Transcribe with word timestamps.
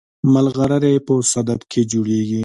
ملغلرې 0.33 0.93
په 1.05 1.13
صدف 1.31 1.61
کې 1.71 1.81
جوړیږي 1.91 2.39